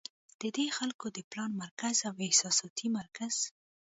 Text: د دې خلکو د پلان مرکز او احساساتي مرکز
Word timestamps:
د 0.41 0.43
دې 0.55 0.67
خلکو 0.77 1.05
د 1.15 1.19
پلان 1.31 1.51
مرکز 1.63 1.95
او 2.07 2.13
احساساتي 2.27 2.87
مرکز 2.97 3.35